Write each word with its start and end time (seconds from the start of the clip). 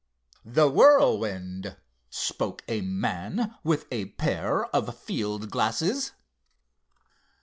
"The 0.43 0.67
Whirlwind," 0.67 1.77
spoke 2.09 2.63
a 2.67 2.81
man 2.81 3.53
with 3.63 3.85
a 3.91 4.05
pair 4.05 4.65
of 4.75 4.97
field 4.97 5.51
glasses. 5.51 6.13